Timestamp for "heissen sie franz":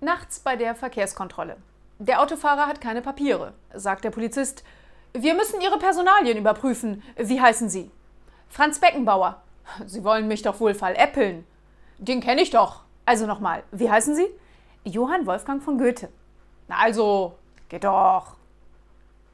7.40-8.78